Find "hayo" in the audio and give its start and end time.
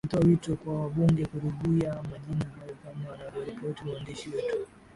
2.59-2.75